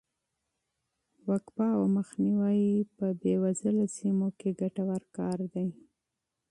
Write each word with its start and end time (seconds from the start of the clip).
وقفه 1.29 1.67
او 1.77 1.83
مخنیوی 1.97 2.61
په 2.97 3.05
بې 3.21 3.33
وزله 3.43 3.85
سیمو 3.97 4.27
کې 4.39 4.49
ګټور 4.61 5.01
کار 5.17 5.39
دی. 5.53 5.67